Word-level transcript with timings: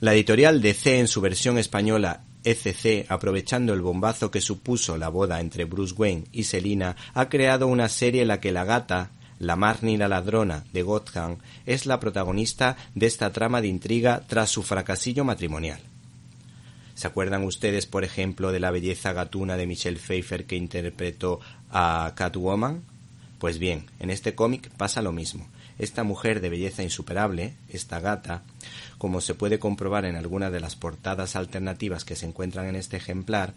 La 0.00 0.12
editorial 0.12 0.60
DC 0.60 0.98
en 0.98 1.08
su 1.08 1.20
versión 1.20 1.56
española 1.56 2.24
ECC, 2.42 3.06
aprovechando 3.08 3.72
el 3.72 3.80
bombazo 3.80 4.30
que 4.30 4.40
supuso 4.40 4.98
la 4.98 5.08
boda 5.08 5.40
entre 5.40 5.64
Bruce 5.64 5.94
Wayne 5.96 6.24
y 6.32 6.44
Selina, 6.44 6.96
ha 7.14 7.28
creado 7.28 7.68
una 7.68 7.88
serie 7.88 8.22
en 8.22 8.28
la 8.28 8.40
que 8.40 8.52
la 8.52 8.64
gata, 8.64 9.10
la 9.38 9.56
Marnie 9.56 9.96
la 9.96 10.08
ladrona 10.08 10.64
de 10.72 10.82
Gotham, 10.82 11.38
es 11.64 11.86
la 11.86 12.00
protagonista 12.00 12.76
de 12.94 13.06
esta 13.06 13.32
trama 13.32 13.60
de 13.60 13.68
intriga 13.68 14.22
tras 14.26 14.50
su 14.50 14.62
fracasillo 14.62 15.24
matrimonial. 15.24 15.80
¿Se 16.94 17.06
acuerdan 17.06 17.44
ustedes, 17.44 17.86
por 17.86 18.04
ejemplo, 18.04 18.52
de 18.52 18.60
la 18.60 18.70
belleza 18.70 19.12
gatuna 19.12 19.56
de 19.56 19.66
Michelle 19.66 19.98
Pfeiffer 19.98 20.44
que 20.44 20.56
interpretó 20.56 21.40
a 21.70 22.12
Catwoman? 22.14 22.82
Pues 23.44 23.58
bien, 23.58 23.84
en 23.98 24.08
este 24.08 24.34
cómic 24.34 24.70
pasa 24.70 25.02
lo 25.02 25.12
mismo. 25.12 25.46
Esta 25.78 26.02
mujer 26.02 26.40
de 26.40 26.48
belleza 26.48 26.82
insuperable, 26.82 27.52
esta 27.68 28.00
gata, 28.00 28.42
como 28.96 29.20
se 29.20 29.34
puede 29.34 29.58
comprobar 29.58 30.06
en 30.06 30.16
algunas 30.16 30.50
de 30.50 30.60
las 30.60 30.76
portadas 30.76 31.36
alternativas 31.36 32.06
que 32.06 32.16
se 32.16 32.24
encuentran 32.24 32.64
en 32.68 32.74
este 32.74 32.96
ejemplar, 32.96 33.52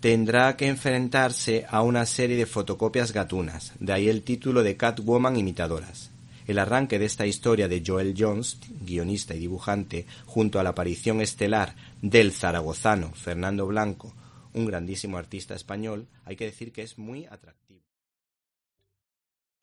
tendrá 0.00 0.56
que 0.56 0.66
enfrentarse 0.66 1.66
a 1.68 1.82
una 1.82 2.04
serie 2.04 2.36
de 2.36 2.46
fotocopias 2.46 3.12
gatunas, 3.12 3.74
de 3.78 3.92
ahí 3.92 4.08
el 4.08 4.22
título 4.22 4.64
de 4.64 4.76
Catwoman 4.76 5.36
imitadoras. 5.36 6.10
El 6.48 6.58
arranque 6.58 6.98
de 6.98 7.04
esta 7.04 7.28
historia 7.28 7.68
de 7.68 7.84
Joel 7.86 8.16
Jones, 8.18 8.58
guionista 8.84 9.36
y 9.36 9.38
dibujante, 9.38 10.06
junto 10.26 10.58
a 10.58 10.64
la 10.64 10.70
aparición 10.70 11.20
estelar 11.20 11.76
del 12.02 12.32
zaragozano 12.32 13.12
Fernando 13.14 13.68
Blanco, 13.68 14.12
un 14.52 14.66
grandísimo 14.66 15.16
artista 15.16 15.54
español, 15.54 16.08
hay 16.24 16.34
que 16.34 16.46
decir 16.46 16.72
que 16.72 16.82
es 16.82 16.98
muy 16.98 17.26
atractivo. 17.26 17.60